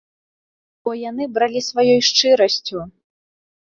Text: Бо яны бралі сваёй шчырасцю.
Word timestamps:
Бо 0.87 0.93
яны 1.09 1.27
бралі 1.37 1.61
сваёй 1.69 2.01
шчырасцю. 2.11 2.79